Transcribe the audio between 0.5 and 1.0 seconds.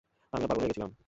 হয়ে গিয়েছিলাম!